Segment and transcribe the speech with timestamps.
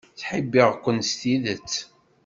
[0.11, 1.73] Ttḥibbiɣ-ken s tidet.